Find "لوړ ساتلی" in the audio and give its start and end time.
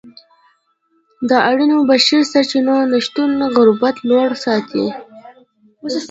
4.09-4.89